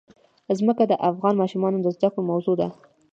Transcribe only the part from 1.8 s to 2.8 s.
د زده کړې موضوع ده.